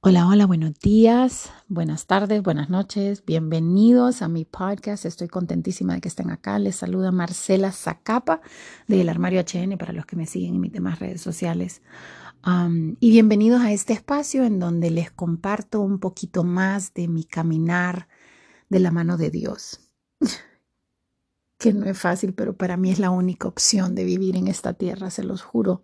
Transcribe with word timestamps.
Hola, 0.00 0.28
hola, 0.28 0.46
buenos 0.46 0.78
días, 0.78 1.50
buenas 1.66 2.06
tardes, 2.06 2.40
buenas 2.40 2.70
noches, 2.70 3.24
bienvenidos 3.24 4.22
a 4.22 4.28
mi 4.28 4.44
podcast. 4.44 5.04
Estoy 5.04 5.26
contentísima 5.26 5.94
de 5.94 6.00
que 6.00 6.06
estén 6.06 6.30
acá. 6.30 6.56
Les 6.60 6.76
saluda 6.76 7.10
Marcela 7.10 7.72
Zacapa 7.72 8.40
del 8.86 9.08
Armario 9.08 9.40
HN 9.40 9.76
para 9.76 9.92
los 9.92 10.06
que 10.06 10.14
me 10.14 10.26
siguen 10.26 10.54
en 10.54 10.60
mis 10.60 10.72
demás 10.72 11.00
redes 11.00 11.20
sociales. 11.20 11.82
y 13.00 13.10
bienvenidos 13.10 13.60
a 13.60 13.72
este 13.72 13.92
espacio 13.92 14.44
en 14.44 14.60
donde 14.60 14.92
les 14.92 15.10
comparto 15.10 15.80
un 15.80 15.98
poquito 15.98 16.44
más 16.44 16.94
de 16.94 17.08
mi 17.08 17.24
caminar 17.24 18.08
de 18.68 18.78
la 18.78 18.92
mano 18.92 19.16
de 19.16 19.30
Dios. 19.32 19.80
que 21.58 21.72
no 21.72 21.86
es 21.86 21.98
fácil, 21.98 22.34
pero 22.34 22.56
para 22.56 22.76
mí 22.76 22.92
es 22.92 23.00
la 23.00 23.10
única 23.10 23.48
opción 23.48 23.96
de 23.96 24.04
vivir 24.04 24.36
en 24.36 24.46
esta 24.46 24.74
tierra, 24.74 25.10
se 25.10 25.24
los 25.24 25.42
juro. 25.42 25.82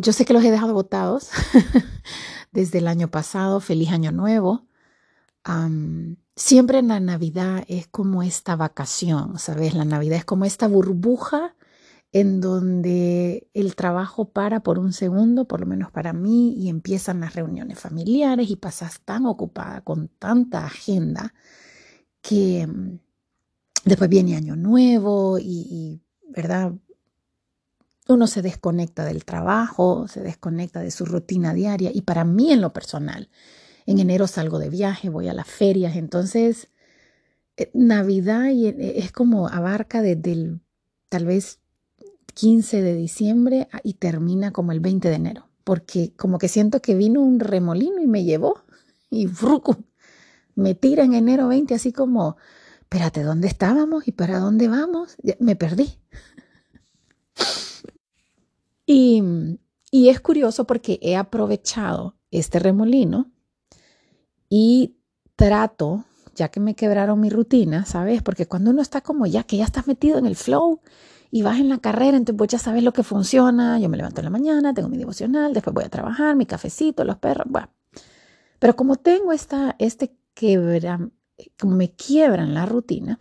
yo 0.00 0.12
sé 0.14 0.24
que 0.24 0.32
los 0.32 0.42
he 0.42 0.50
dejado 0.50 0.72
botados 0.72 1.28
desde 2.58 2.78
el 2.78 2.88
año 2.88 3.08
pasado. 3.08 3.60
Feliz 3.60 3.90
año 3.90 4.10
nuevo. 4.12 4.66
siempre 6.36 6.78
en 6.78 6.88
la 6.88 7.00
Navidad 7.00 7.64
es 7.68 7.86
como 7.88 8.22
esta 8.22 8.56
vacación, 8.56 9.38
¿sabes? 9.38 9.74
La 9.74 9.84
Navidad 9.84 10.18
es 10.18 10.24
como 10.24 10.44
esta 10.44 10.68
burbuja 10.68 11.54
en 12.12 12.40
donde 12.40 13.48
el 13.54 13.76
trabajo 13.76 14.30
para 14.30 14.60
por 14.60 14.78
un 14.78 14.92
segundo, 14.92 15.46
por 15.46 15.60
lo 15.60 15.66
menos 15.66 15.90
para 15.90 16.12
mí, 16.12 16.54
y 16.56 16.68
empiezan 16.68 17.20
las 17.20 17.34
reuniones 17.34 17.78
familiares 17.78 18.50
y 18.50 18.56
pasas 18.56 19.00
tan 19.04 19.26
ocupada 19.26 19.82
con 19.82 20.08
tanta 20.18 20.66
agenda 20.66 21.34
que 22.22 22.66
mm, 22.66 22.98
después 23.84 24.10
viene 24.10 24.36
año 24.36 24.56
nuevo 24.56 25.38
y, 25.38 25.66
y 25.70 26.02
¿verdad? 26.28 26.72
Uno 28.08 28.26
se 28.26 28.42
desconecta 28.42 29.04
del 29.04 29.24
trabajo, 29.24 30.08
se 30.08 30.20
desconecta 30.20 30.80
de 30.80 30.90
su 30.90 31.04
rutina 31.04 31.52
diaria 31.52 31.90
y 31.92 32.00
para 32.02 32.24
mí 32.24 32.50
en 32.52 32.62
lo 32.62 32.72
personal, 32.72 33.28
en 33.86 33.98
enero 33.98 34.26
salgo 34.26 34.58
de 34.58 34.70
viaje, 34.70 35.10
voy 35.10 35.28
a 35.28 35.34
las 35.34 35.46
ferias, 35.46 35.94
entonces 35.94 36.68
eh, 37.58 37.70
Navidad 37.74 38.48
eh, 38.48 38.94
es 38.96 39.12
como 39.12 39.48
abarca 39.48 40.00
desde 40.00 40.32
el 40.32 40.60
tal 41.10 41.26
vez 41.26 41.60
15 42.34 42.82
de 42.82 42.94
diciembre 42.94 43.68
y 43.84 43.94
termina 43.94 44.52
como 44.52 44.72
el 44.72 44.80
20 44.80 45.08
de 45.08 45.14
enero, 45.14 45.48
porque 45.64 46.14
como 46.16 46.38
que 46.38 46.48
siento 46.48 46.80
que 46.80 46.94
vino 46.94 47.20
un 47.20 47.40
remolino 47.40 48.00
y 48.00 48.06
me 48.06 48.24
llevó 48.24 48.64
y 49.10 49.26
fruco, 49.26 49.76
me 50.54 50.74
tira 50.74 51.04
en 51.04 51.12
enero 51.12 51.48
20 51.48 51.74
así 51.74 51.92
como, 51.92 52.38
espérate, 52.80 53.22
¿dónde 53.22 53.48
estábamos 53.48 54.08
y 54.08 54.12
para 54.12 54.38
dónde 54.38 54.66
vamos? 54.68 55.16
Me 55.40 55.56
perdí. 55.56 55.98
Y, 58.90 59.22
es 59.92 60.20
curioso 60.20 60.66
porque 60.66 60.98
he 61.02 61.14
aprovechado 61.14 62.16
este 62.30 62.58
remolino 62.58 63.30
y 64.48 64.96
trato, 65.36 66.06
ya 66.34 66.48
que 66.48 66.58
me 66.58 66.74
quebraron 66.74 67.20
mi 67.20 67.28
rutina, 67.28 67.84
¿sabes? 67.84 68.22
Porque 68.22 68.46
cuando 68.46 68.70
uno 68.70 68.80
está 68.80 69.02
como 69.02 69.26
ya, 69.26 69.42
que 69.42 69.58
ya 69.58 69.64
estás 69.64 69.86
metido 69.86 70.18
en 70.18 70.24
el 70.24 70.36
flow 70.36 70.80
y 71.30 71.42
vas 71.42 71.60
en 71.60 71.68
la 71.68 71.78
carrera, 71.78 72.16
entonces 72.16 72.38
pues 72.38 72.48
ya 72.48 72.58
sabes 72.58 72.82
lo 72.82 72.94
que 72.94 73.02
funciona. 73.02 73.78
Yo 73.78 73.90
me 73.90 73.98
levanto 73.98 74.22
en 74.22 74.24
la 74.24 74.30
mañana, 74.30 74.72
tengo 74.72 74.88
mi 74.88 74.96
devocional, 74.96 75.52
después 75.52 75.74
voy 75.74 75.84
a 75.84 75.90
trabajar, 75.90 76.34
mi 76.34 76.46
cafecito, 76.46 77.04
los 77.04 77.18
perros, 77.18 77.46
bueno. 77.50 77.68
Pero 78.58 78.74
como 78.74 78.96
tengo 78.96 79.32
esta, 79.32 79.76
este 79.78 80.16
quebra, 80.32 81.10
como 81.60 81.76
me 81.76 81.90
quiebran 81.94 82.54
la 82.54 82.64
rutina, 82.64 83.20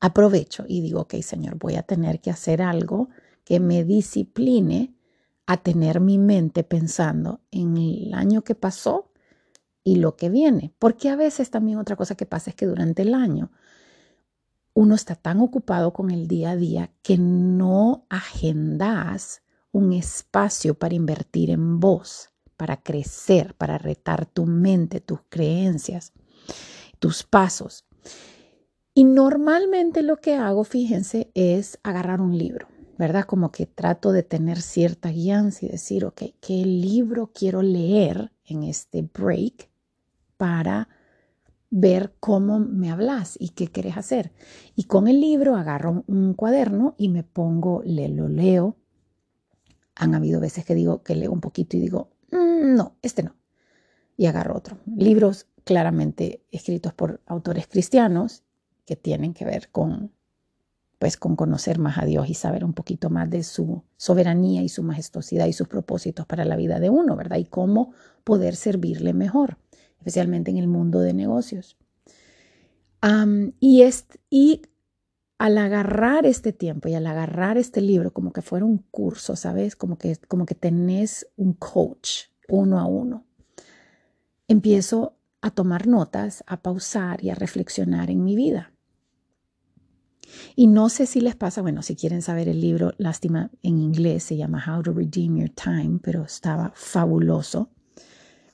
aprovecho 0.00 0.64
y 0.66 0.80
digo, 0.80 1.02
ok, 1.02 1.16
Señor, 1.16 1.56
voy 1.56 1.76
a 1.76 1.82
tener 1.82 2.20
que 2.20 2.30
hacer 2.30 2.62
algo 2.62 3.10
que 3.50 3.58
me 3.58 3.82
discipline 3.82 4.94
a 5.44 5.56
tener 5.56 5.98
mi 5.98 6.18
mente 6.18 6.62
pensando 6.62 7.40
en 7.50 7.76
el 7.78 8.14
año 8.14 8.42
que 8.42 8.54
pasó 8.54 9.10
y 9.82 9.96
lo 9.96 10.14
que 10.14 10.30
viene. 10.30 10.72
Porque 10.78 11.08
a 11.08 11.16
veces 11.16 11.50
también 11.50 11.78
otra 11.78 11.96
cosa 11.96 12.14
que 12.14 12.26
pasa 12.26 12.50
es 12.50 12.54
que 12.54 12.66
durante 12.66 13.02
el 13.02 13.12
año 13.12 13.50
uno 14.72 14.94
está 14.94 15.16
tan 15.16 15.40
ocupado 15.40 15.92
con 15.92 16.12
el 16.12 16.28
día 16.28 16.52
a 16.52 16.56
día 16.56 16.92
que 17.02 17.18
no 17.18 18.06
agendas 18.08 19.42
un 19.72 19.94
espacio 19.94 20.74
para 20.74 20.94
invertir 20.94 21.50
en 21.50 21.80
vos, 21.80 22.30
para 22.56 22.76
crecer, 22.76 23.56
para 23.56 23.78
retar 23.78 24.26
tu 24.26 24.46
mente, 24.46 25.00
tus 25.00 25.22
creencias, 25.28 26.12
tus 27.00 27.24
pasos. 27.24 27.84
Y 28.94 29.02
normalmente 29.02 30.04
lo 30.04 30.18
que 30.18 30.36
hago, 30.36 30.62
fíjense, 30.62 31.32
es 31.34 31.80
agarrar 31.82 32.20
un 32.20 32.38
libro. 32.38 32.69
¿Verdad? 33.00 33.24
Como 33.24 33.50
que 33.50 33.64
trato 33.64 34.12
de 34.12 34.22
tener 34.22 34.60
cierta 34.60 35.08
guianza 35.08 35.64
y 35.64 35.70
decir, 35.70 36.04
ok, 36.04 36.22
¿qué 36.38 36.66
libro 36.66 37.30
quiero 37.32 37.62
leer 37.62 38.30
en 38.44 38.62
este 38.62 39.00
break 39.00 39.70
para 40.36 40.86
ver 41.70 42.14
cómo 42.20 42.58
me 42.58 42.90
hablas 42.90 43.38
y 43.40 43.48
qué 43.48 43.68
quieres 43.68 43.96
hacer? 43.96 44.32
Y 44.76 44.84
con 44.84 45.08
el 45.08 45.18
libro 45.18 45.56
agarro 45.56 46.04
un 46.08 46.34
cuaderno 46.34 46.94
y 46.98 47.08
me 47.08 47.24
pongo, 47.24 47.80
le, 47.86 48.10
lo 48.10 48.28
leo. 48.28 48.76
Han 49.94 50.14
habido 50.14 50.38
veces 50.38 50.66
que 50.66 50.74
digo 50.74 51.02
que 51.02 51.14
leo 51.14 51.32
un 51.32 51.40
poquito 51.40 51.78
y 51.78 51.80
digo, 51.80 52.10
mm, 52.32 52.74
no, 52.74 52.96
este 53.00 53.22
no. 53.22 53.34
Y 54.18 54.26
agarro 54.26 54.54
otro. 54.54 54.76
Libros 54.94 55.46
claramente 55.64 56.44
escritos 56.50 56.92
por 56.92 57.22
autores 57.24 57.66
cristianos 57.66 58.44
que 58.84 58.96
tienen 58.96 59.32
que 59.32 59.46
ver 59.46 59.70
con 59.70 60.12
pues 61.00 61.16
con 61.16 61.34
conocer 61.34 61.78
más 61.78 61.96
a 61.96 62.04
Dios 62.04 62.28
y 62.28 62.34
saber 62.34 62.62
un 62.62 62.74
poquito 62.74 63.08
más 63.08 63.30
de 63.30 63.42
su 63.42 63.82
soberanía 63.96 64.62
y 64.62 64.68
su 64.68 64.82
majestuosidad 64.82 65.46
y 65.46 65.54
sus 65.54 65.66
propósitos 65.66 66.26
para 66.26 66.44
la 66.44 66.56
vida 66.56 66.78
de 66.78 66.90
uno, 66.90 67.16
¿verdad? 67.16 67.38
Y 67.38 67.46
cómo 67.46 67.94
poder 68.22 68.54
servirle 68.54 69.14
mejor, 69.14 69.56
especialmente 69.96 70.50
en 70.50 70.58
el 70.58 70.68
mundo 70.68 71.00
de 71.00 71.14
negocios. 71.14 71.78
y, 73.60 73.82
y 74.28 74.62
al 75.38 75.56
agarrar 75.56 76.26
este 76.26 76.52
tiempo 76.52 76.90
y 76.90 76.94
al 76.94 77.06
agarrar 77.06 77.56
este 77.56 77.80
libro 77.80 78.12
como 78.12 78.30
que 78.34 78.42
fuera 78.42 78.66
un 78.66 78.84
curso, 78.90 79.36
¿sabes? 79.36 79.76
Como 79.76 79.96
que, 79.96 80.18
como 80.28 80.44
que 80.44 80.54
tenés 80.54 81.26
un 81.36 81.54
coach 81.54 82.24
uno 82.46 82.78
a 82.78 82.84
uno. 82.84 83.24
Empiezo 84.48 85.16
a 85.40 85.50
tomar 85.50 85.86
notas, 85.86 86.44
a 86.46 86.60
pausar 86.60 87.24
y 87.24 87.30
a 87.30 87.34
reflexionar 87.34 88.10
en 88.10 88.22
mi 88.22 88.36
vida. 88.36 88.74
Y 90.56 90.66
no 90.66 90.88
sé 90.88 91.06
si 91.06 91.20
les 91.20 91.36
pasa, 91.36 91.62
bueno, 91.62 91.82
si 91.82 91.96
quieren 91.96 92.22
saber 92.22 92.48
el 92.48 92.60
libro, 92.60 92.92
lástima, 92.98 93.50
en 93.62 93.78
inglés 93.78 94.24
se 94.24 94.36
llama 94.36 94.64
How 94.66 94.82
to 94.82 94.92
Redeem 94.92 95.38
Your 95.38 95.50
Time, 95.50 95.98
pero 96.02 96.24
estaba 96.24 96.72
fabuloso. 96.74 97.70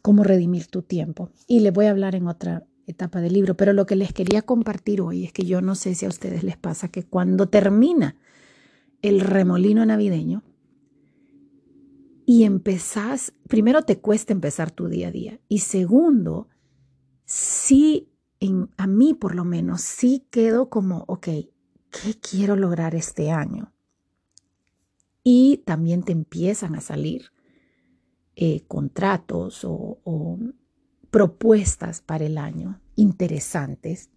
Cómo 0.03 0.23
redimir 0.23 0.67
tu 0.67 0.83
tiempo. 0.83 1.31
Y 1.47 1.61
les 1.61 1.73
voy 1.73 1.87
a 1.87 1.91
hablar 1.91 2.15
en 2.15 2.29
otra 2.29 2.65
etapa 2.87 3.21
del 3.21 3.33
libro, 3.33 3.57
pero 3.57 3.73
lo 3.73 3.87
que 3.87 3.97
les 3.97 4.13
quería 4.13 4.43
compartir 4.43 5.01
hoy 5.01 5.25
es 5.25 5.33
que 5.33 5.45
yo 5.45 5.61
no 5.61 5.75
sé 5.75 5.95
si 5.95 6.07
a 6.07 6.09
ustedes 6.09 6.45
les 6.45 6.57
pasa 6.57 6.89
que 6.89 7.03
cuando 7.03 7.49
termina 7.49 8.17
el 9.03 9.21
remolino 9.21 9.85
navideño 9.85 10.43
y 12.25 12.45
empezás, 12.45 13.33
primero 13.49 13.83
te 13.83 13.99
cuesta 13.99 14.33
empezar 14.33 14.71
tu 14.71 14.89
día 14.89 15.09
a 15.09 15.13
día 15.13 15.41
y 15.49 15.61
segundo, 15.61 16.49
sí, 17.25 18.09
en, 18.41 18.69
a 18.77 18.87
mí 18.87 19.15
por 19.15 19.35
lo 19.35 19.45
menos, 19.45 19.81
sí 19.81 20.27
quedo 20.31 20.69
como, 20.69 21.05
ok, 21.09 21.29
¿qué 22.03 22.15
quiero 22.15 22.57
lograr 22.57 22.95
este 22.95 23.31
año? 23.31 23.73
Y 25.23 25.59
también 25.67 26.03
te 26.03 26.13
empiezan 26.13 26.75
a 26.77 26.81
salir 26.81 27.33
eh, 28.37 28.65
contratos 28.69 29.65
o, 29.65 29.99
o 30.05 30.39
propuestas 31.11 32.01
para 32.01 32.25
el 32.27 32.39
año 32.39 32.81
interesantes, 32.95 34.11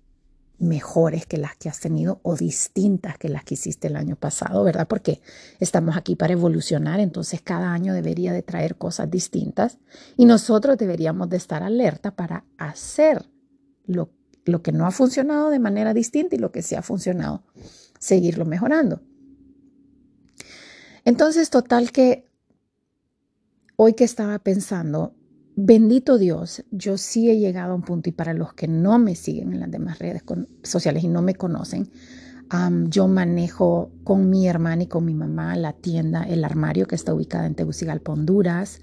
mejores 0.57 1.25
que 1.25 1.37
las 1.37 1.55
que 1.55 1.69
has 1.69 1.79
tenido 1.79 2.19
o 2.23 2.35
distintas 2.35 3.17
que 3.17 3.29
las 3.29 3.43
que 3.45 3.53
hiciste 3.53 3.87
el 3.87 3.95
año 3.95 4.17
pasado, 4.17 4.63
¿verdad? 4.63 4.87
Porque 4.87 5.21
estamos 5.59 5.95
aquí 5.95 6.15
para 6.15 6.33
evolucionar, 6.33 6.99
entonces 6.99 7.41
cada 7.41 7.71
año 7.71 7.93
debería 7.93 8.33
de 8.33 8.43
traer 8.43 8.75
cosas 8.75 9.09
distintas 9.09 9.77
y 10.17 10.25
nosotros 10.25 10.77
deberíamos 10.77 11.29
de 11.29 11.37
estar 11.37 11.63
alerta 11.63 12.15
para 12.15 12.45
hacer 12.57 13.29
lo 13.85 14.09
lo 14.45 14.61
que 14.61 14.71
no 14.71 14.85
ha 14.85 14.91
funcionado 14.91 15.49
de 15.49 15.59
manera 15.59 15.93
distinta 15.93 16.35
y 16.35 16.39
lo 16.39 16.51
que 16.51 16.61
sí 16.61 16.75
ha 16.75 16.81
funcionado, 16.81 17.43
seguirlo 17.99 18.45
mejorando. 18.45 19.01
Entonces, 21.05 21.49
total 21.49 21.91
que 21.91 22.25
hoy 23.75 23.93
que 23.93 24.03
estaba 24.03 24.39
pensando, 24.39 25.15
bendito 25.55 26.17
Dios, 26.17 26.63
yo 26.71 26.97
sí 26.97 27.29
he 27.29 27.37
llegado 27.37 27.73
a 27.73 27.75
un 27.75 27.81
punto 27.81 28.09
y 28.09 28.13
para 28.13 28.33
los 28.33 28.53
que 28.53 28.67
no 28.67 28.99
me 28.99 29.15
siguen 29.15 29.53
en 29.53 29.59
las 29.59 29.71
demás 29.71 29.99
redes 29.99 30.23
sociales 30.63 31.03
y 31.03 31.07
no 31.07 31.21
me 31.21 31.35
conocen, 31.35 31.89
yo 32.87 33.07
manejo 33.07 33.91
con 34.03 34.29
mi 34.29 34.47
hermana 34.47 34.83
y 34.83 34.87
con 34.87 35.05
mi 35.05 35.13
mamá 35.13 35.55
la 35.55 35.73
tienda 35.73 36.23
El 36.23 36.43
Armario 36.43 36.87
que 36.87 36.95
está 36.95 37.13
ubicada 37.13 37.45
en 37.45 37.55
Tegucigalpa, 37.55 38.11
Honduras. 38.11 38.81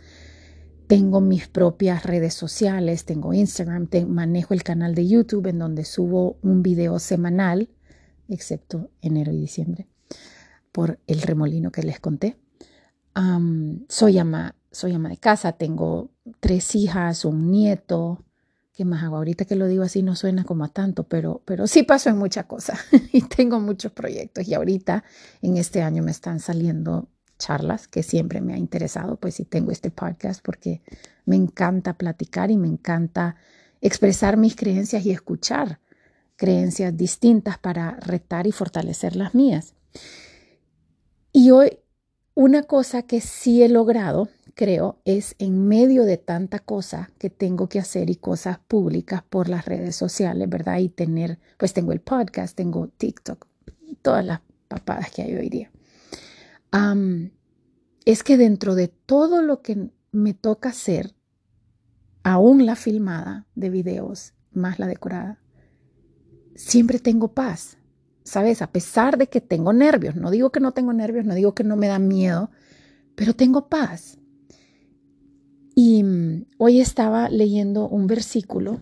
Tengo 0.86 1.20
mis 1.20 1.48
propias 1.48 2.04
redes 2.04 2.34
sociales, 2.34 3.04
tengo 3.04 3.34
Instagram, 3.34 3.88
manejo 4.08 4.54
el 4.54 4.62
canal 4.62 4.94
de 4.94 5.08
YouTube 5.08 5.48
en 5.48 5.58
donde 5.58 5.84
subo 5.84 6.38
un 6.42 6.62
video 6.62 6.98
semanal, 6.98 7.68
excepto 8.28 8.90
enero 9.00 9.32
y 9.32 9.40
diciembre, 9.40 9.88
por 10.70 11.00
el 11.06 11.22
remolino 11.22 11.72
que 11.72 11.82
les 11.82 11.98
conté. 11.98 12.36
soy 13.88 14.18
ama 14.18 14.54
soy 14.76 14.92
ama 14.92 15.08
de 15.08 15.16
casa, 15.16 15.52
tengo 15.52 16.10
tres 16.38 16.74
hijas, 16.74 17.24
un 17.24 17.50
nieto. 17.50 18.22
¿Qué 18.74 18.84
más 18.84 19.02
hago? 19.02 19.16
Ahorita 19.16 19.46
que 19.46 19.56
lo 19.56 19.68
digo 19.68 19.82
así 19.82 20.02
no 20.02 20.14
suena 20.14 20.44
como 20.44 20.64
a 20.64 20.68
tanto, 20.68 21.04
pero, 21.04 21.40
pero 21.46 21.66
sí 21.66 21.82
paso 21.82 22.10
en 22.10 22.18
muchas 22.18 22.44
cosas 22.44 22.78
y 23.12 23.22
tengo 23.22 23.58
muchos 23.58 23.92
proyectos. 23.92 24.46
Y 24.46 24.52
ahorita 24.52 25.02
en 25.40 25.56
este 25.56 25.80
año 25.80 26.02
me 26.02 26.10
están 26.10 26.40
saliendo 26.40 27.08
charlas 27.38 27.88
que 27.88 28.02
siempre 28.02 28.40
me 28.40 28.54
ha 28.54 28.58
interesado, 28.58 29.16
pues 29.16 29.34
sí 29.34 29.44
tengo 29.44 29.70
este 29.70 29.90
podcast 29.90 30.42
porque 30.44 30.82
me 31.24 31.36
encanta 31.36 31.98
platicar 31.98 32.50
y 32.50 32.56
me 32.56 32.68
encanta 32.68 33.36
expresar 33.80 34.36
mis 34.36 34.56
creencias 34.56 35.04
y 35.04 35.10
escuchar 35.10 35.80
creencias 36.36 36.96
distintas 36.96 37.58
para 37.58 37.96
retar 38.00 38.46
y 38.46 38.52
fortalecer 38.52 39.16
las 39.16 39.34
mías. 39.34 39.74
Y 41.32 41.50
hoy 41.50 41.78
una 42.34 42.64
cosa 42.64 43.02
que 43.02 43.22
sí 43.22 43.62
he 43.62 43.68
logrado, 43.70 44.28
creo, 44.54 44.98
es 45.06 45.34
en 45.38 45.66
medio 45.68 46.04
de 46.04 46.18
tanta 46.18 46.58
cosa 46.58 47.10
que 47.18 47.30
tengo 47.30 47.68
que 47.68 47.78
hacer 47.78 48.10
y 48.10 48.16
cosas 48.16 48.58
públicas 48.58 49.22
por 49.22 49.48
las 49.48 49.64
redes 49.64 49.96
sociales, 49.96 50.46
¿verdad? 50.48 50.78
Y 50.78 50.90
tener, 50.90 51.38
pues 51.56 51.72
tengo 51.72 51.92
el 51.92 52.00
podcast, 52.00 52.54
tengo 52.54 52.88
TikTok, 52.88 53.46
todas 54.02 54.24
las 54.24 54.40
papadas 54.68 55.10
que 55.10 55.22
hay 55.22 55.34
hoy 55.34 55.48
día. 55.48 55.70
Es 58.04 58.22
que 58.22 58.36
dentro 58.36 58.74
de 58.74 58.88
todo 58.88 59.42
lo 59.42 59.62
que 59.62 59.90
me 60.12 60.34
toca 60.34 60.70
hacer, 60.70 61.14
aún 62.22 62.66
la 62.66 62.76
filmada 62.76 63.46
de 63.54 63.70
videos, 63.70 64.34
más 64.52 64.78
la 64.78 64.86
decorada, 64.86 65.40
siempre 66.54 66.98
tengo 66.98 67.28
paz. 67.34 67.78
¿sabes? 68.26 68.60
A 68.60 68.72
pesar 68.72 69.18
de 69.18 69.28
que 69.28 69.40
tengo 69.40 69.72
nervios, 69.72 70.16
no 70.16 70.30
digo 70.30 70.50
que 70.50 70.60
no 70.60 70.72
tengo 70.72 70.92
nervios, 70.92 71.24
no 71.24 71.34
digo 71.34 71.54
que 71.54 71.64
no 71.64 71.76
me 71.76 71.86
da 71.86 71.98
miedo, 71.98 72.50
pero 73.14 73.34
tengo 73.34 73.68
paz. 73.68 74.18
Y 75.74 76.02
mm, 76.02 76.46
hoy 76.58 76.80
estaba 76.80 77.28
leyendo 77.28 77.88
un 77.88 78.08
versículo, 78.08 78.80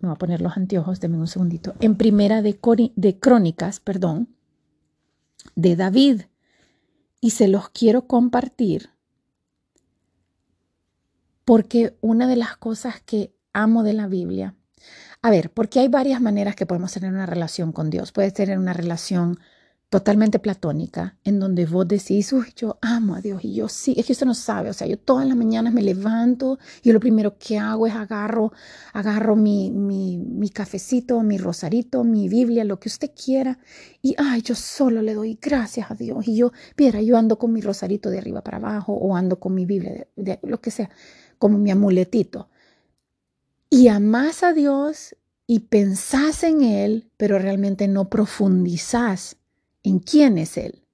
me 0.00 0.08
voy 0.08 0.12
a 0.12 0.18
poner 0.18 0.42
los 0.42 0.56
anteojos, 0.56 1.00
denme 1.00 1.16
un 1.16 1.26
segundito, 1.26 1.74
en 1.80 1.96
primera 1.96 2.42
de, 2.42 2.58
de 2.94 3.18
Crónicas, 3.18 3.80
perdón, 3.80 4.28
de 5.56 5.74
David, 5.74 6.22
y 7.20 7.30
se 7.30 7.48
los 7.48 7.68
quiero 7.70 8.06
compartir 8.06 8.90
porque 11.44 11.96
una 12.00 12.26
de 12.26 12.36
las 12.36 12.56
cosas 12.56 13.00
que 13.00 13.34
amo 13.52 13.82
de 13.82 13.94
la 13.94 14.06
Biblia 14.06 14.54
a 15.22 15.30
ver, 15.30 15.50
porque 15.50 15.80
hay 15.80 15.88
varias 15.88 16.20
maneras 16.20 16.54
que 16.54 16.66
podemos 16.66 16.92
tener 16.92 17.12
una 17.12 17.26
relación 17.26 17.72
con 17.72 17.90
Dios. 17.90 18.12
Puedes 18.12 18.32
tener 18.34 18.58
una 18.58 18.72
relación 18.72 19.38
totalmente 19.90 20.38
platónica, 20.38 21.16
en 21.24 21.40
donde 21.40 21.64
vos 21.64 21.88
decís, 21.88 22.30
uy, 22.34 22.52
yo 22.54 22.78
amo 22.82 23.14
a 23.14 23.22
Dios 23.22 23.42
y 23.42 23.54
yo 23.54 23.68
sí, 23.70 23.94
es 23.96 24.04
que 24.04 24.12
usted 24.12 24.26
no 24.26 24.34
sabe, 24.34 24.68
o 24.68 24.74
sea, 24.74 24.86
yo 24.86 24.98
todas 24.98 25.26
las 25.26 25.34
mañanas 25.34 25.72
me 25.72 25.80
levanto 25.80 26.58
y 26.82 26.92
lo 26.92 27.00
primero 27.00 27.38
que 27.38 27.58
hago 27.58 27.86
es 27.86 27.94
agarro, 27.94 28.52
agarro 28.92 29.34
mi, 29.34 29.70
mi, 29.70 30.18
mi 30.18 30.50
cafecito, 30.50 31.22
mi 31.22 31.38
rosarito, 31.38 32.04
mi 32.04 32.28
Biblia, 32.28 32.64
lo 32.64 32.78
que 32.78 32.90
usted 32.90 33.12
quiera 33.12 33.58
y, 34.02 34.14
ay, 34.18 34.42
yo 34.42 34.54
solo 34.54 35.00
le 35.00 35.14
doy 35.14 35.38
gracias 35.40 35.90
a 35.90 35.94
Dios 35.94 36.28
y 36.28 36.36
yo, 36.36 36.52
mira, 36.76 37.00
yo 37.00 37.16
ando 37.16 37.38
con 37.38 37.54
mi 37.54 37.62
rosarito 37.62 38.10
de 38.10 38.18
arriba 38.18 38.44
para 38.44 38.58
abajo 38.58 38.92
o 38.92 39.16
ando 39.16 39.40
con 39.40 39.54
mi 39.54 39.64
Biblia, 39.64 40.06
de, 40.16 40.38
lo 40.42 40.60
que 40.60 40.70
sea, 40.70 40.90
como 41.38 41.56
mi 41.56 41.70
amuletito. 41.70 42.50
Y 43.70 43.88
amás 43.88 44.42
a 44.42 44.52
Dios 44.52 45.16
y 45.46 45.60
pensás 45.60 46.42
en 46.42 46.62
Él, 46.62 47.10
pero 47.16 47.38
realmente 47.38 47.88
no 47.88 48.10
profundizás 48.10 49.37
en 49.88 49.98
quién 50.00 50.38
es 50.38 50.56
Él. 50.56 50.84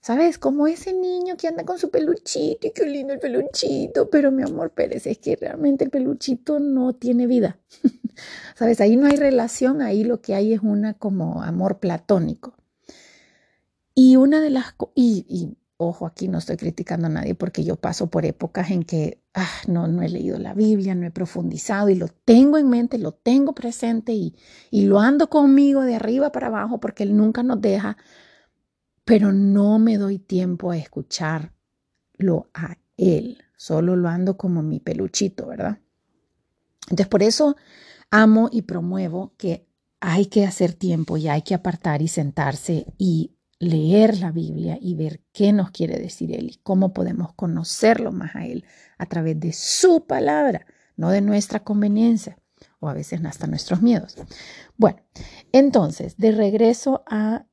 ¿Sabes? 0.00 0.38
Como 0.38 0.68
ese 0.68 0.92
niño 0.92 1.36
que 1.36 1.48
anda 1.48 1.64
con 1.64 1.78
su 1.78 1.90
peluchito 1.90 2.68
y 2.68 2.70
qué 2.70 2.86
lindo 2.86 3.12
el 3.12 3.18
peluchito, 3.18 4.08
pero 4.08 4.30
mi 4.30 4.44
amor 4.44 4.70
Pérez, 4.70 5.04
es 5.08 5.18
que 5.18 5.34
realmente 5.34 5.82
el 5.82 5.90
peluchito 5.90 6.60
no 6.60 6.94
tiene 6.94 7.26
vida. 7.26 7.58
¿Sabes? 8.54 8.80
Ahí 8.80 8.96
no 8.96 9.08
hay 9.08 9.16
relación, 9.16 9.82
ahí 9.82 10.04
lo 10.04 10.20
que 10.20 10.34
hay 10.34 10.52
es 10.52 10.60
una 10.62 10.94
como 10.94 11.42
amor 11.42 11.80
platónico. 11.80 12.54
Y 13.96 14.14
una 14.14 14.40
de 14.40 14.50
las... 14.50 14.76
Y, 14.94 15.56
ojo, 15.76 16.06
aquí 16.06 16.28
no 16.28 16.38
estoy 16.38 16.56
criticando 16.56 17.08
a 17.08 17.10
nadie 17.10 17.34
porque 17.34 17.64
yo 17.64 17.74
paso 17.74 18.08
por 18.08 18.24
épocas 18.26 18.70
en 18.70 18.84
que 18.84 19.20
ah, 19.36 19.60
no, 19.68 19.86
no 19.86 20.02
he 20.02 20.08
leído 20.08 20.38
la 20.38 20.54
Biblia, 20.54 20.94
no 20.94 21.06
he 21.06 21.10
profundizado 21.10 21.90
y 21.90 21.94
lo 21.94 22.08
tengo 22.08 22.56
en 22.58 22.68
mente, 22.68 22.98
lo 22.98 23.12
tengo 23.12 23.54
presente 23.54 24.12
y, 24.12 24.34
y 24.70 24.86
lo 24.86 24.98
ando 24.98 25.28
conmigo 25.28 25.82
de 25.82 25.94
arriba 25.94 26.32
para 26.32 26.48
abajo 26.48 26.80
porque 26.80 27.02
Él 27.02 27.16
nunca 27.16 27.42
nos 27.42 27.60
deja, 27.60 27.98
pero 29.04 29.32
no 29.32 29.78
me 29.78 29.98
doy 29.98 30.18
tiempo 30.18 30.70
a 30.70 30.78
escucharlo 30.78 31.52
a 32.54 32.78
Él, 32.96 33.38
solo 33.56 33.94
lo 33.94 34.08
ando 34.08 34.38
como 34.38 34.62
mi 34.62 34.80
peluchito, 34.80 35.46
¿verdad? 35.46 35.78
Entonces, 36.84 37.08
por 37.08 37.22
eso 37.22 37.56
amo 38.10 38.48
y 38.50 38.62
promuevo 38.62 39.34
que 39.36 39.68
hay 40.00 40.26
que 40.26 40.46
hacer 40.46 40.72
tiempo 40.72 41.18
y 41.18 41.28
hay 41.28 41.42
que 41.42 41.54
apartar 41.54 42.00
y 42.00 42.08
sentarse 42.08 42.86
y 42.96 43.35
leer 43.58 44.18
la 44.18 44.32
Biblia 44.32 44.78
y 44.80 44.94
ver 44.94 45.22
qué 45.32 45.52
nos 45.52 45.70
quiere 45.70 45.98
decir 45.98 46.32
Él 46.32 46.50
y 46.50 46.60
cómo 46.62 46.92
podemos 46.92 47.32
conocerlo 47.34 48.12
más 48.12 48.36
a 48.36 48.46
Él 48.46 48.64
a 48.98 49.06
través 49.06 49.38
de 49.40 49.52
su 49.52 50.06
palabra, 50.06 50.66
no 50.96 51.10
de 51.10 51.20
nuestra 51.20 51.60
conveniencia 51.60 52.38
o 52.80 52.88
a 52.88 52.94
veces 52.94 53.24
hasta 53.24 53.46
nuestros 53.46 53.82
miedos. 53.82 54.16
Bueno, 54.76 54.98
entonces, 55.52 56.16
de 56.16 56.32
regreso 56.32 57.02
a 57.06 57.46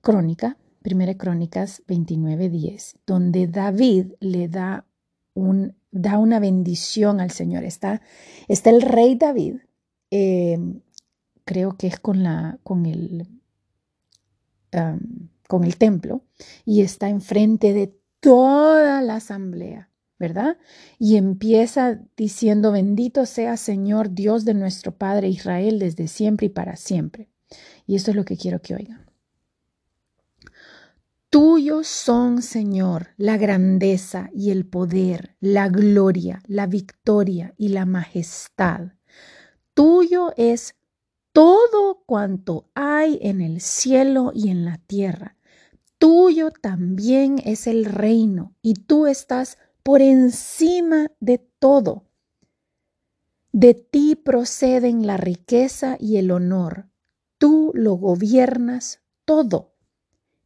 Crónica, 0.00 0.58
Primera 0.82 1.14
Crónicas 1.16 1.82
29:10, 1.86 2.96
donde 3.06 3.46
David 3.46 4.12
le 4.20 4.48
da, 4.48 4.86
un, 5.34 5.76
da 5.90 6.18
una 6.18 6.38
bendición 6.38 7.20
al 7.20 7.30
Señor. 7.30 7.64
Está, 7.64 8.00
está 8.46 8.70
el 8.70 8.82
rey 8.82 9.16
David, 9.16 9.56
eh, 10.10 10.58
creo 11.44 11.76
que 11.76 11.88
es 11.88 11.98
con, 11.98 12.22
la, 12.22 12.58
con 12.62 12.86
el 12.86 13.26
con 15.48 15.64
el 15.64 15.76
templo 15.76 16.22
y 16.64 16.82
está 16.82 17.08
enfrente 17.08 17.72
de 17.72 17.92
toda 18.20 19.02
la 19.02 19.16
asamblea, 19.16 19.90
¿verdad? 20.18 20.58
Y 21.00 21.16
empieza 21.16 22.00
diciendo, 22.16 22.70
bendito 22.70 23.26
sea 23.26 23.56
Señor 23.56 24.10
Dios 24.12 24.44
de 24.44 24.54
nuestro 24.54 24.96
Padre 24.96 25.28
Israel 25.28 25.80
desde 25.80 26.06
siempre 26.06 26.46
y 26.46 26.50
para 26.50 26.76
siempre. 26.76 27.28
Y 27.86 27.96
esto 27.96 28.12
es 28.12 28.16
lo 28.16 28.24
que 28.24 28.36
quiero 28.36 28.60
que 28.60 28.76
oigan. 28.76 29.08
Tuyos 31.30 31.88
son, 31.88 32.40
Señor, 32.42 33.08
la 33.16 33.36
grandeza 33.36 34.30
y 34.32 34.50
el 34.50 34.64
poder, 34.64 35.36
la 35.40 35.68
gloria, 35.68 36.40
la 36.46 36.66
victoria 36.66 37.54
y 37.56 37.68
la 37.68 37.84
majestad. 37.84 38.92
Tuyo 39.74 40.32
es 40.36 40.74
todo 41.32 42.02
cuanto 42.06 42.70
hay 42.74 43.18
en 43.22 43.40
el 43.40 43.60
cielo 43.60 44.32
y 44.34 44.48
en 44.48 44.64
la 44.64 44.78
tierra. 44.78 45.36
Tuyo 45.98 46.52
también 46.52 47.42
es 47.44 47.66
el 47.66 47.84
reino 47.84 48.54
y 48.62 48.74
tú 48.74 49.08
estás 49.08 49.58
por 49.82 50.00
encima 50.00 51.10
de 51.18 51.38
todo. 51.58 52.04
De 53.50 53.74
ti 53.74 54.14
proceden 54.14 55.08
la 55.08 55.16
riqueza 55.16 55.96
y 55.98 56.18
el 56.18 56.30
honor. 56.30 56.88
Tú 57.36 57.72
lo 57.74 57.94
gobiernas 57.94 59.00
todo. 59.24 59.74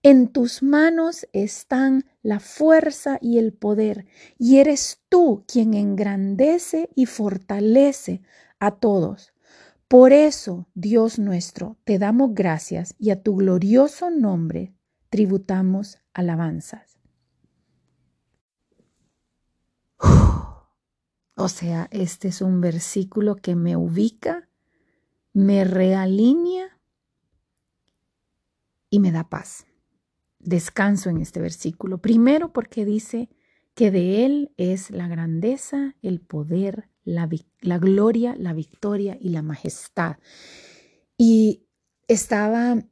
En 0.02 0.28
tus 0.28 0.62
manos 0.62 1.28
están 1.35 2.06
la 2.23 2.40
fuerza 2.40 3.18
y 3.21 3.37
el 3.37 3.52
poder, 3.52 4.06
y 4.38 4.56
eres 4.56 5.02
tú 5.11 5.44
quien 5.47 5.75
engrandece 5.75 6.88
y 6.94 7.04
fortalece 7.04 8.23
a 8.59 8.71
todos. 8.71 9.35
Por 9.87 10.14
eso, 10.14 10.66
Dios 10.75 11.18
nuestro, 11.18 11.76
te 11.85 11.99
damos 11.99 12.35
gracias 12.35 12.94
y 12.99 13.11
a 13.11 13.23
tu 13.23 13.37
glorioso 13.37 14.11
nombre 14.11 14.73
tributamos 15.12 15.99
alabanzas. 16.14 16.99
O 21.37 21.49
sea, 21.50 21.87
este 21.90 22.28
es 22.28 22.40
un 22.40 22.62
versículo 22.62 23.37
que 23.37 23.54
me 23.54 23.76
ubica, 23.76 24.49
me 25.35 25.64
realinea 25.64 26.81
y 28.88 29.00
me 29.00 29.12
da 29.12 29.28
paz. 29.28 29.66
Descanso 30.38 31.11
en 31.11 31.19
este 31.19 31.40
versículo. 31.40 31.99
Primero 31.99 32.54
porque 32.54 32.87
dice 32.87 33.28
que 33.75 33.90
de 33.90 34.25
Él 34.25 34.54
es 34.57 34.90
la 34.90 35.09
grandeza, 35.09 35.95
el 36.00 36.23
poder, 36.23 36.88
la, 37.04 37.28
gloria, 37.78 38.35
la 38.38 38.54
victoria 38.54 39.19
y 39.21 39.28
la 39.28 39.42
majestad. 39.42 40.16
Y 41.19 41.66
estaba 42.09 42.83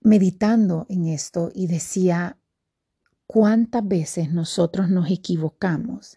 meditando 0.00 0.86
en 0.88 1.06
esto 1.06 1.50
y 1.54 1.66
decía, 1.66 2.38
¿cuántas 3.26 3.86
veces 3.86 4.32
nosotros 4.32 4.88
nos 4.90 5.10
equivocamos 5.10 6.16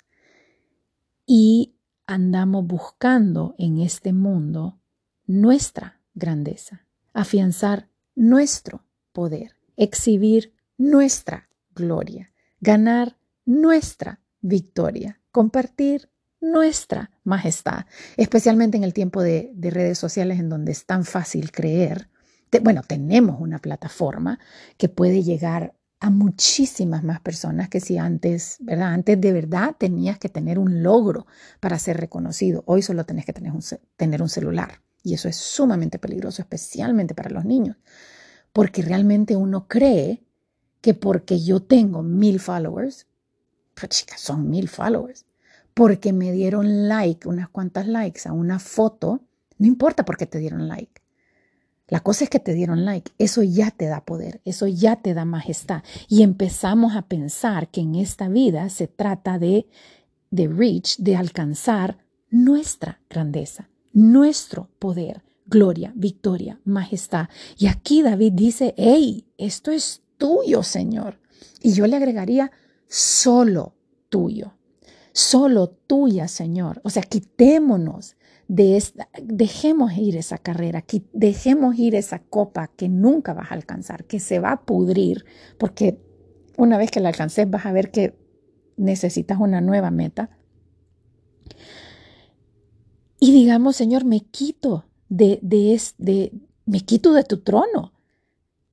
y 1.26 1.76
andamos 2.06 2.66
buscando 2.66 3.56
en 3.58 3.80
este 3.80 4.14
mundo 4.14 4.80
nuestra 5.26 6.02
grandeza, 6.14 6.86
afianzar 7.14 7.90
nuestro 8.16 8.86
poder, 9.12 9.56
exhibir 9.78 10.54
nuestra 10.78 11.50
gloria, 11.74 12.32
ganar 12.60 13.18
nuestra 13.46 14.20
victoria, 14.42 15.22
compartir 15.32 16.10
nuestra 16.40 17.10
majestad, 17.24 17.86
especialmente 18.18 18.78
en 18.78 18.84
el 18.84 18.94
tiempo 18.94 19.22
de, 19.22 19.54
redes 19.58 19.98
sociales 19.98 20.40
en 20.40 20.50
donde 20.50 20.74
es 20.74 20.86
tan 20.86 21.06
fácil 21.06 21.52
creer. 21.52 22.10
Bueno, 22.60 22.82
tenemos 22.88 23.40
una 23.40 23.60
plataforma 23.60 24.40
que 24.78 24.90
puede 24.90 25.24
llegar 25.24 25.74
a 26.00 26.10
muchísimas 26.10 27.02
más 27.04 27.22
personas 27.22 27.70
que 27.70 27.80
si 27.80 27.98
antes, 27.98 28.58
¿verdad? 28.60 28.94
Antes 28.94 29.22
de 29.22 29.32
verdad 29.32 29.76
tenías 29.78 30.20
que 30.20 30.28
tener 30.28 30.60
un 30.60 30.84
logro 30.84 31.28
para 31.62 31.80
ser 31.80 31.98
reconocido. 31.98 32.64
Hoy 32.66 32.82
solo 32.82 33.06
tenés 33.06 33.26
que 33.26 33.32
tener 33.32 33.54
un, 33.54 33.62
tener 33.96 34.22
un 34.22 34.28
celular. 34.28 34.82
Y 35.02 35.14
eso 35.14 35.30
es 35.30 35.38
sumamente 35.38 36.00
peligroso, 36.00 36.42
especialmente 36.42 37.16
para 37.16 37.30
los 37.30 37.46
niños. 37.46 37.78
Porque 38.52 38.82
realmente 38.82 39.38
uno 39.38 39.68
cree 39.68 40.24
que 40.82 40.94
porque 40.94 41.42
yo 41.42 41.62
tengo 41.62 42.04
mil 42.04 42.42
followers, 42.42 43.08
pues 43.74 43.90
chicas, 43.90 44.20
son 44.20 44.50
mil 44.50 44.68
followers, 44.68 45.26
porque 45.74 46.12
me 46.12 46.34
dieron 46.34 46.90
like, 46.90 47.28
unas 47.30 47.48
cuantas 47.48 47.88
likes 47.88 48.28
a 48.28 48.34
una 48.34 48.60
foto, 48.60 49.22
no 49.58 49.68
importa 49.68 50.04
por 50.04 50.18
qué 50.18 50.26
te 50.26 50.40
dieron 50.40 50.68
like. 50.68 51.03
La 51.94 52.00
cosa 52.00 52.24
es 52.24 52.32
que 52.32 52.40
te 52.40 52.56
dieron 52.56 52.86
like, 52.86 53.12
eso 53.20 53.44
ya 53.44 53.70
te 53.70 53.86
da 53.86 54.04
poder, 54.04 54.42
eso 54.46 54.66
ya 54.66 54.96
te 54.96 55.14
da 55.14 55.26
majestad. 55.26 55.84
Y 56.08 56.24
empezamos 56.24 56.96
a 56.96 57.04
pensar 57.04 57.68
que 57.68 57.82
en 57.82 57.94
esta 57.94 58.30
vida 58.30 58.68
se 58.70 58.88
trata 58.88 59.38
de, 59.38 59.68
de 60.32 60.48
reach, 60.48 60.98
de 60.98 61.16
alcanzar 61.16 62.00
nuestra 62.32 63.00
grandeza, 63.12 63.70
nuestro 63.92 64.70
poder, 64.80 65.22
gloria, 65.46 65.94
victoria, 65.96 66.60
majestad. 66.66 67.30
Y 67.60 67.68
aquí 67.68 68.02
David 68.02 68.34
dice, 68.34 68.74
hey, 68.76 69.28
esto 69.38 69.70
es 69.70 70.02
tuyo, 70.18 70.64
Señor. 70.64 71.20
Y 71.62 71.74
yo 71.74 71.86
le 71.86 71.98
agregaría, 71.98 72.52
solo 72.88 73.76
tuyo, 74.10 74.56
solo 75.12 75.70
tuya, 75.70 76.28
Señor. 76.28 76.82
O 76.84 76.90
sea, 76.90 77.04
quitémonos 77.04 78.16
de 78.54 78.78
esta, 78.78 79.10
dejemos 79.20 79.94
ir 79.98 80.16
esa 80.16 80.38
carrera, 80.38 80.86
dejemos 81.12 81.76
ir 81.80 81.96
esa 81.96 82.20
copa 82.20 82.68
que 82.68 82.88
nunca 82.88 83.34
vas 83.34 83.50
a 83.50 83.56
alcanzar, 83.56 84.06
que 84.06 84.20
se 84.20 84.38
va 84.38 84.52
a 84.52 84.62
pudrir, 84.62 85.26
porque 85.58 85.98
una 86.56 86.78
vez 86.78 86.92
que 86.92 87.00
la 87.00 87.10
alcances 87.10 87.50
vas 87.50 87.66
a 87.66 87.72
ver 87.72 87.90
que 87.90 88.16
necesitas 88.78 89.40
una 89.40 89.60
nueva 89.60 89.90
meta. 89.90 90.30
Y 93.20 93.32
digamos, 93.32 93.76
Señor, 93.76 94.06
me 94.06 94.20
quito 94.20 94.86
de, 95.10 95.40
de, 95.42 95.82
de, 95.98 96.32
me 96.68 96.82
quito 96.82 97.14
de 97.14 97.24
tu 97.24 97.40
trono. 97.40 97.94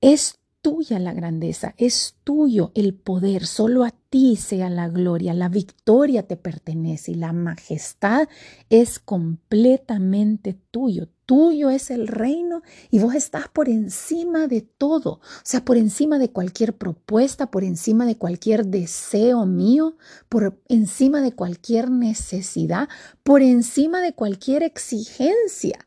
Es 0.02 0.39
tuya 0.62 0.98
la 0.98 1.12
grandeza, 1.12 1.74
es 1.78 2.16
tuyo 2.24 2.72
el 2.74 2.94
poder, 2.94 3.46
solo 3.46 3.84
a 3.84 3.90
ti 4.10 4.36
sea 4.36 4.68
la 4.68 4.88
gloria, 4.88 5.32
la 5.32 5.48
victoria 5.48 6.24
te 6.24 6.36
pertenece 6.36 7.12
y 7.12 7.14
la 7.14 7.32
majestad 7.32 8.28
es 8.68 8.98
completamente 8.98 10.58
tuyo. 10.70 11.08
Tuyo 11.26 11.70
es 11.70 11.90
el 11.90 12.08
reino 12.08 12.62
y 12.90 12.98
vos 12.98 13.14
estás 13.14 13.46
por 13.48 13.68
encima 13.68 14.48
de 14.48 14.62
todo, 14.62 15.12
o 15.12 15.20
sea, 15.44 15.64
por 15.64 15.76
encima 15.76 16.18
de 16.18 16.30
cualquier 16.30 16.76
propuesta, 16.76 17.52
por 17.52 17.62
encima 17.62 18.04
de 18.04 18.16
cualquier 18.16 18.66
deseo 18.66 19.46
mío, 19.46 19.96
por 20.28 20.58
encima 20.68 21.20
de 21.20 21.32
cualquier 21.32 21.90
necesidad, 21.90 22.88
por 23.22 23.42
encima 23.42 24.02
de 24.02 24.12
cualquier 24.12 24.64
exigencia. 24.64 25.86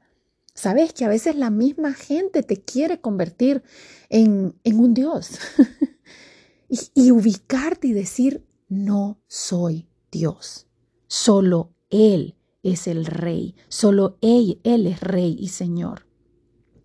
Sabes 0.55 0.93
que 0.93 1.03
a 1.03 1.10
veces 1.10 1.36
la 1.36 1.50
misma 1.50 1.93
gente 1.93 2.43
te 2.43 2.57
quiere 2.57 3.01
convertir 3.01 3.63
en, 4.10 4.55
un 4.65 4.93
Dios 4.93 5.39
y, 6.93 7.12
ubicarte 7.12 7.88
y 7.88 7.93
decir, 7.93 8.45
no 8.69 9.19
soy 9.27 9.88
Dios, 10.12 10.67
solo 11.07 11.74
Él 11.89 12.36
es 12.62 12.88
el 12.88 13.05
Rey, 13.05 13.55
solo 13.67 14.17
Él, 14.22 14.60
Él 14.63 14.86
es 14.86 15.00
Rey 15.01 15.36
y 15.39 15.50
Señor. 15.50 16.05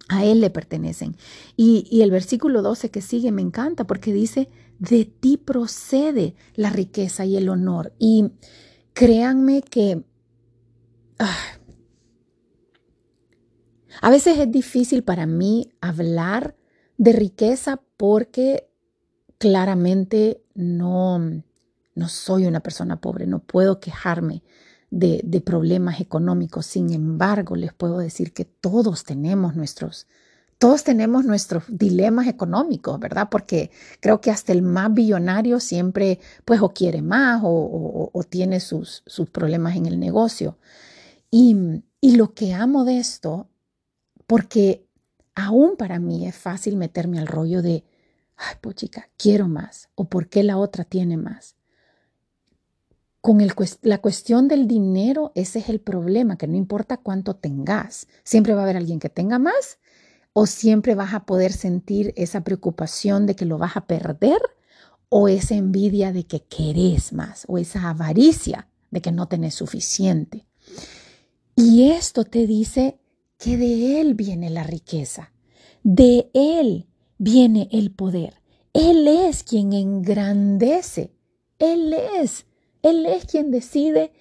A 0.09 0.25
Él 0.25 0.41
le 0.41 0.49
pertenecen. 0.49 1.17
Y, 1.55 1.87
y 1.91 2.01
el 2.01 2.11
versículo 2.11 2.63
12 2.63 2.91
que 2.91 3.03
sigue 3.03 3.31
me 3.31 3.43
encanta 3.43 3.87
porque 3.87 4.15
dice, 4.15 4.49
de 4.79 5.05
ti 5.05 5.37
procede 5.37 6.35
la 6.55 6.71
riqueza 6.71 7.27
y 7.27 7.37
el 7.37 7.51
honor. 7.51 7.93
Y 7.99 8.31
créanme 8.95 9.61
que... 9.61 10.03
Ah, 11.19 11.58
a 14.01 14.11
veces 14.11 14.39
es 14.39 14.51
difícil 14.51 15.03
para 15.03 15.27
mí 15.27 15.73
hablar 15.81 16.57
de 16.97 17.13
riqueza 17.13 17.81
porque 17.97 18.69
claramente 19.39 20.43
no, 20.55 21.19
no 21.95 22.09
soy 22.09 22.47
una 22.47 22.61
persona 22.61 23.01
pobre, 23.01 23.27
no 23.27 23.39
puedo 23.41 23.81
quejarme 23.81 24.43
de, 24.91 25.21
de, 25.25 25.41
problemas 25.41 26.01
económicos. 26.01 26.67
Sin 26.67 26.93
embargo, 26.93 27.57
les 27.57 27.73
puedo 27.73 27.99
decir 27.99 28.33
que 28.33 28.45
todos 28.45 29.05
tenemos 29.05 29.55
nuestros, 29.55 30.07
todos 30.59 30.83
tenemos 30.83 31.25
nuestros 31.25 31.65
dilemas 31.69 32.27
económicos, 32.27 32.99
¿verdad? 32.99 33.29
Porque 33.31 33.71
creo 34.01 34.21
que 34.21 34.31
hasta 34.31 34.53
el 34.53 34.63
más 34.63 34.93
billonario 34.93 35.61
siempre, 35.61 36.19
pues, 36.45 36.61
o 36.61 36.71
quiere 36.71 37.03
más 37.03 37.43
o, 37.45 38.11
o, 38.13 38.23
tiene 38.25 38.61
sus, 38.61 39.03
sus, 39.07 39.31
problemas 39.31 39.77
en 39.77 39.87
el 39.87 40.01
negocio. 40.01 40.59
Y, 41.31 41.57
y 42.01 42.17
lo 42.17 42.35
que 42.35 42.55
amo 42.55 42.85
de 42.85 42.99
esto 42.99 43.49
porque 44.29 44.87
aún 45.35 45.77
para 45.77 45.99
mí 45.99 46.27
es 46.27 46.37
fácil 46.37 46.77
meterme 46.77 47.19
al 47.19 47.27
rollo 47.27 47.63
de, 47.63 47.83
ay, 48.37 48.57
pues 48.61 48.77
chica, 48.77 49.09
quiero 49.17 49.49
más, 49.49 49.89
o 49.95 50.05
por 50.05 50.29
qué 50.29 50.43
la 50.45 50.59
otra 50.59 50.85
tiene 50.85 51.17
más. 51.17 51.57
Con 53.23 53.39
la 53.83 53.99
cuestión 53.99 54.47
del 54.47 54.69
dinero, 54.69 55.33
ese 55.35 55.61
es 55.61 55.71
el 55.71 55.81
problema, 55.81 56.37
que 56.37 56.47
no 56.47 56.57
importa 56.57 56.99
cuánto 56.99 57.37
tengas, 57.37 58.07
siempre 58.23 58.53
va 58.53 58.61
a 58.61 58.65
haber 58.65 58.77
alguien 58.77 59.01
que 59.01 59.09
tenga 59.09 59.39
más 59.39 59.79
o 60.35 60.45
siempre 60.47 60.95
vas 60.95 61.15
a 61.15 61.25
poder 61.25 61.53
sentir 61.53 62.13
esa 62.15 62.43
preocupación 62.43 63.25
de 63.25 63.35
que 63.35 63.47
lo 63.47 63.57
vas 63.57 63.79
a 63.79 63.87
perder 63.87 64.41
o 65.09 65.29
esa 65.29 65.55
envidia 65.55 66.13
de 66.13 66.27
que 66.27 66.45
querés 66.45 67.15
más 67.15 67.45
o 67.49 67.57
esa 67.57 67.89
avaricia 67.89 68.69
de 68.91 69.01
que 69.01 69.11
no 69.11 69.27
tenés 69.27 69.55
suficiente. 69.55 70.47
Y 71.57 71.91
esto 71.91 72.25
te 72.25 72.47
dice, 72.47 72.99
que 73.39 73.57
de 73.57 74.01
Él 74.01 74.15
viene 74.15 74.51
la 74.51 74.65
riqueza, 74.65 75.33
de 75.85 76.29
Él 76.35 76.87
viene 77.19 77.69
el 77.73 77.93
poder. 77.93 78.35
Él 78.73 79.07
es 79.09 79.45
quien 79.45 79.73
engrandece, 79.73 81.13
Él 81.59 81.95
es, 82.21 82.47
Él 82.83 83.07
es 83.07 83.25
quien 83.25 83.51
decide 83.51 84.13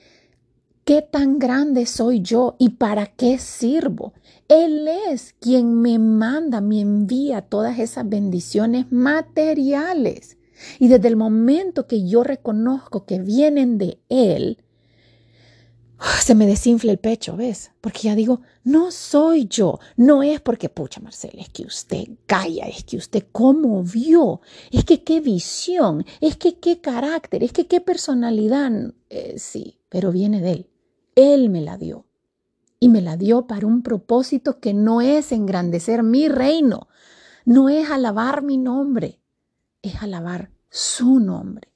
qué 0.86 1.02
tan 1.02 1.40
grande 1.40 1.86
soy 1.86 2.22
yo 2.22 2.56
y 2.60 2.70
para 2.70 3.08
qué 3.08 3.40
sirvo. 3.40 4.14
Él 4.48 4.88
es 5.10 5.36
quien 5.40 5.82
me 5.82 6.00
manda, 6.00 6.62
me 6.62 6.80
envía 6.80 7.42
todas 7.42 7.80
esas 7.80 8.08
bendiciones 8.08 8.86
materiales. 8.92 10.38
Y 10.80 10.88
desde 10.88 11.08
el 11.08 11.18
momento 11.18 11.88
que 11.88 12.08
yo 12.08 12.24
reconozco 12.24 13.06
que 13.06 13.20
vienen 13.20 13.78
de 13.78 14.00
Él, 14.10 14.64
se 16.22 16.36
me 16.36 16.46
desinfla 16.46 16.92
el 16.92 17.00
pecho, 17.00 17.36
¿ves? 17.36 17.72
Porque 17.82 18.02
ya 18.04 18.16
digo, 18.16 18.42
no 18.64 18.92
soy 18.92 19.48
yo, 19.48 19.80
no 19.96 20.24
es 20.24 20.42
porque, 20.42 20.70
pucha 20.70 21.02
Marcela, 21.02 21.42
es 21.42 21.50
que 21.50 21.64
usted 21.64 22.08
calla, 22.26 22.66
es 22.66 22.84
que 22.84 22.98
usted 22.98 23.26
cómo 23.32 23.84
vio, 23.84 24.42
es 24.72 24.86
que 24.86 25.04
qué 25.04 25.20
visión, 25.22 26.06
es 26.22 26.38
que 26.38 26.60
qué 26.60 26.82
carácter, 26.82 27.44
es 27.44 27.52
que 27.52 27.68
qué 27.68 27.82
personalidad, 27.82 28.72
eh, 29.10 29.36
sí, 29.38 29.80
pero 29.90 30.12
viene 30.12 30.42
de 30.42 30.52
él, 30.52 30.70
él 31.16 31.50
me 31.50 31.62
la 31.62 31.78
dio. 31.78 32.06
Y 32.80 32.90
me 32.90 33.02
la 33.02 33.18
dio 33.18 33.48
para 33.48 33.66
un 33.66 33.82
propósito 33.82 34.60
que 34.60 34.76
no 34.76 35.02
es 35.02 35.32
engrandecer 35.32 36.04
mi 36.04 36.28
reino, 36.28 36.88
no 37.44 37.70
es 37.70 37.90
alabar 37.90 38.44
mi 38.44 38.60
nombre, 38.60 39.20
es 39.82 40.04
alabar 40.04 40.52
su 40.70 41.20
nombre. 41.20 41.72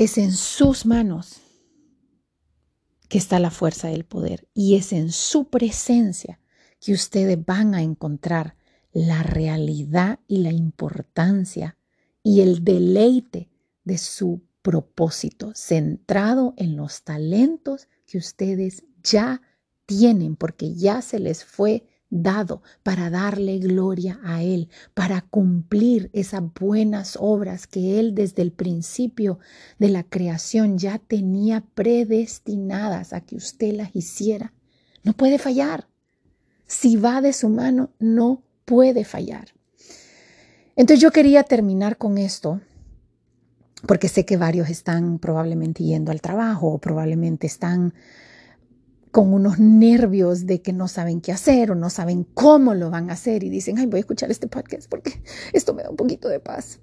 Es 0.00 0.16
en 0.16 0.32
sus 0.32 0.86
manos 0.86 1.42
que 3.10 3.18
está 3.18 3.38
la 3.38 3.50
fuerza 3.50 3.88
del 3.88 4.06
poder 4.06 4.48
y 4.54 4.76
es 4.76 4.94
en 4.94 5.12
su 5.12 5.50
presencia 5.50 6.40
que 6.80 6.94
ustedes 6.94 7.44
van 7.44 7.74
a 7.74 7.82
encontrar 7.82 8.56
la 8.94 9.22
realidad 9.22 10.18
y 10.26 10.38
la 10.38 10.52
importancia 10.52 11.76
y 12.22 12.40
el 12.40 12.64
deleite 12.64 13.50
de 13.84 13.98
su 13.98 14.40
propósito 14.62 15.52
centrado 15.54 16.54
en 16.56 16.76
los 16.76 17.02
talentos 17.02 17.86
que 18.06 18.16
ustedes 18.16 18.84
ya 19.02 19.42
tienen 19.84 20.34
porque 20.34 20.74
ya 20.74 21.02
se 21.02 21.18
les 21.18 21.44
fue 21.44 21.84
dado 22.10 22.62
para 22.82 23.08
darle 23.08 23.58
gloria 23.58 24.20
a 24.24 24.42
Él, 24.42 24.68
para 24.94 25.22
cumplir 25.22 26.10
esas 26.12 26.42
buenas 26.58 27.16
obras 27.18 27.66
que 27.66 27.98
Él 27.98 28.14
desde 28.14 28.42
el 28.42 28.52
principio 28.52 29.38
de 29.78 29.88
la 29.88 30.02
creación 30.02 30.76
ya 30.76 30.98
tenía 30.98 31.64
predestinadas 31.74 33.12
a 33.12 33.20
que 33.20 33.36
usted 33.36 33.72
las 33.72 33.94
hiciera. 33.94 34.52
No 35.02 35.12
puede 35.12 35.38
fallar. 35.38 35.86
Si 36.66 36.96
va 36.96 37.20
de 37.20 37.32
su 37.32 37.48
mano, 37.48 37.90
no 37.98 38.42
puede 38.64 39.04
fallar. 39.04 39.48
Entonces 40.76 41.00
yo 41.00 41.10
quería 41.10 41.42
terminar 41.44 41.96
con 41.96 42.18
esto 42.18 42.60
porque 43.86 44.08
sé 44.08 44.24
que 44.24 44.36
varios 44.36 44.68
están 44.68 45.18
probablemente 45.18 45.82
yendo 45.82 46.12
al 46.12 46.20
trabajo 46.20 46.68
o 46.68 46.78
probablemente 46.78 47.46
están 47.46 47.94
con 49.10 49.34
unos 49.34 49.58
nervios 49.58 50.46
de 50.46 50.62
que 50.62 50.72
no 50.72 50.86
saben 50.86 51.20
qué 51.20 51.32
hacer 51.32 51.72
o 51.72 51.74
no 51.74 51.90
saben 51.90 52.24
cómo 52.34 52.74
lo 52.74 52.90
van 52.90 53.10
a 53.10 53.14
hacer 53.14 53.42
y 53.42 53.50
dicen, 53.50 53.78
ay, 53.78 53.86
voy 53.86 53.98
a 53.98 54.00
escuchar 54.00 54.30
este 54.30 54.46
podcast 54.46 54.88
porque 54.88 55.22
esto 55.52 55.74
me 55.74 55.82
da 55.82 55.90
un 55.90 55.96
poquito 55.96 56.28
de 56.28 56.40
paz. 56.40 56.80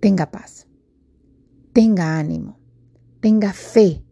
Tenga 0.00 0.30
paz, 0.30 0.66
tenga 1.72 2.18
ánimo, 2.18 2.58
tenga 3.20 3.52
fe, 3.52 4.04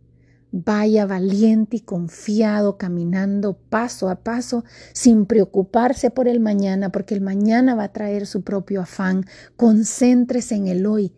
vaya 0.50 1.06
valiente 1.06 1.76
y 1.76 1.80
confiado 1.80 2.76
caminando 2.76 3.56
paso 3.56 4.10
a 4.10 4.16
paso 4.16 4.64
sin 4.92 5.26
preocuparse 5.26 6.10
por 6.10 6.28
el 6.28 6.40
mañana 6.40 6.90
porque 6.90 7.14
el 7.14 7.20
mañana 7.20 7.74
va 7.74 7.84
a 7.84 7.92
traer 7.92 8.26
su 8.26 8.42
propio 8.42 8.82
afán. 8.82 9.24
Concéntrese 9.56 10.56
en 10.56 10.66
el 10.66 10.84
hoy, 10.86 11.14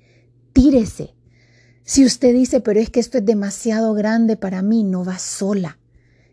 tírese. 0.53 1.15
Si 1.83 2.05
usted 2.05 2.35
dice, 2.35 2.61
pero 2.61 2.79
es 2.79 2.91
que 2.91 3.01
esto 3.01 3.19
es 3.19 3.25
demasiado 3.25 3.95
grande 3.95 4.37
para 4.37 4.61
mí, 4.61 4.85
no 4.85 5.05
va 5.05 5.19
sola 5.19 5.78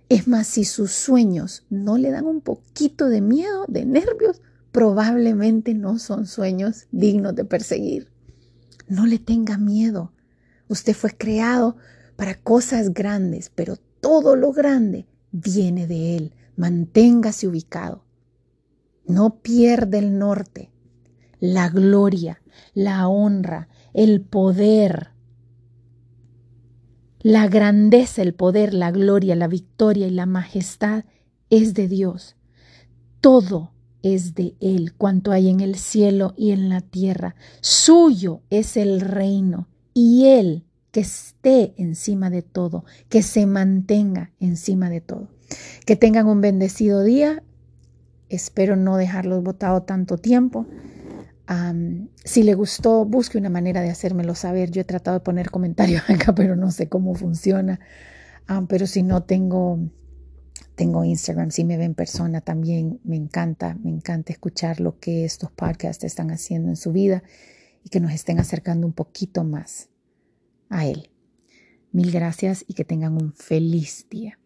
es 0.09 0.27
más, 0.27 0.47
si 0.47 0.65
sus 0.65 0.91
sueños 0.91 1.63
no 1.69 1.97
le 1.97 2.11
dan 2.11 2.25
un 2.25 2.41
poquito 2.41 3.09
de 3.09 3.21
miedo, 3.21 3.65
de 3.67 3.85
nervios, 3.85 4.41
probablemente 4.71 5.73
no 5.73 5.97
son 5.97 6.27
sueños 6.27 6.87
dignos 6.91 7.35
de 7.35 7.45
perseguir. 7.45 8.11
No 8.87 9.07
le 9.07 9.17
tenga 9.17 9.57
miedo. 9.57 10.11
Usted 10.67 10.93
fue 10.93 11.11
creado 11.11 11.77
para 12.15 12.35
cosas 12.35 12.93
grandes, 12.93 13.51
pero 13.53 13.77
todo 13.99 14.35
lo 14.35 14.51
grande 14.51 15.07
viene 15.31 15.87
de 15.87 16.17
Él. 16.17 16.33
Manténgase 16.55 17.47
ubicado. 17.47 18.03
No 19.07 19.39
pierda 19.41 19.97
el 19.97 20.17
norte, 20.17 20.71
la 21.39 21.69
gloria, 21.69 22.41
la 22.73 23.07
honra, 23.07 23.69
el 23.93 24.21
poder 24.21 25.14
la 27.25 27.47
grandeza, 27.47 28.21
el 28.21 28.35
poder, 28.35 28.75
la 28.75 28.91
gloria, 28.91 29.35
la 29.35 29.47
victoria 29.47 30.05
y 30.05 30.11
la 30.11 30.27
majestad 30.27 31.05
es 31.49 31.73
de 31.73 31.87
Dios. 31.87 32.35
Todo 33.19 33.71
es 34.03 34.35
de 34.35 34.53
Él, 34.61 34.93
cuanto 34.93 35.31
hay 35.31 35.49
en 35.49 35.59
el 35.59 35.73
cielo 35.73 36.35
y 36.37 36.51
en 36.51 36.69
la 36.69 36.81
tierra. 36.81 37.35
Suyo 37.61 38.41
es 38.51 38.77
el 38.77 39.01
reino 39.01 39.67
y 39.95 40.25
Él 40.27 40.65
que 40.91 40.99
esté 40.99 41.73
encima 41.77 42.29
de 42.29 42.43
todo, 42.43 42.85
que 43.09 43.23
se 43.23 43.47
mantenga 43.47 44.31
encima 44.39 44.91
de 44.91 45.01
todo. 45.01 45.29
Que 45.87 45.95
tengan 45.95 46.27
un 46.27 46.41
bendecido 46.41 47.01
día. 47.01 47.41
Espero 48.29 48.75
no 48.75 48.97
dejarlos 48.97 49.41
botado 49.41 49.81
tanto 49.81 50.19
tiempo 50.19 50.67
si 52.23 52.43
le 52.43 52.53
gustó, 52.55 53.05
busque 53.05 53.37
una 53.37 53.49
manera 53.49 53.81
de 53.81 53.89
hacérmelo 53.89 54.35
saber. 54.35 54.71
Yo 54.71 54.81
he 54.81 54.85
tratado 54.85 55.19
de 55.19 55.23
poner 55.23 55.51
comentarios 55.51 56.03
acá, 56.09 56.33
pero 56.33 56.55
no 56.55 56.71
sé 56.71 56.89
cómo 56.89 57.15
funciona. 57.15 57.79
pero 58.67 58.87
si 58.87 59.03
no 59.03 59.23
tengo, 59.23 59.79
tengo 60.75 61.03
Instagram, 61.03 61.51
si 61.51 61.63
me 61.63 61.77
ven 61.77 61.87
en 61.87 61.95
persona 61.95 62.41
también, 62.41 62.99
me 63.03 63.15
encanta, 63.15 63.77
me 63.83 63.89
encanta 63.91 64.33
escuchar 64.33 64.79
lo 64.79 64.99
que 64.99 65.25
estos 65.25 65.51
podcasts 65.51 66.03
están 66.03 66.31
haciendo 66.31 66.69
en 66.69 66.75
su 66.75 66.91
vida 66.91 67.23
y 67.83 67.89
que 67.89 67.99
nos 67.99 68.11
estén 68.11 68.39
acercando 68.39 68.87
un 68.87 68.93
poquito 68.93 69.43
más 69.43 69.89
a 70.69 70.85
Él. 70.85 71.11
Mil 71.91 72.11
gracias 72.11 72.65
y 72.67 72.73
que 72.73 72.83
tengan 72.83 73.13
un 73.13 73.33
feliz 73.33 74.07
día. 74.09 74.39